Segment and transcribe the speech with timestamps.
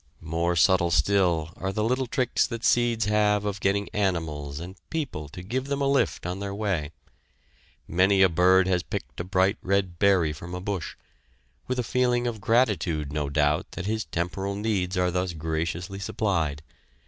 [0.19, 5.29] More subtle still are the little tricks that seeds have of getting animals and people
[5.29, 6.89] to give them a lift on their way.
[7.87, 10.95] Many a bird has picked a bright red berry from a bush,
[11.67, 16.63] with a feeling of gratitude, no doubt, that his temporal needs are thus graciously supplied.